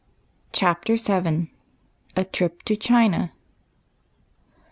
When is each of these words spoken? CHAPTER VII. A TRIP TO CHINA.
CHAPTER 0.51 0.95
VII. 0.95 1.53
A 2.15 2.23
TRIP 2.23 2.63
TO 2.63 2.75
CHINA. 2.75 3.33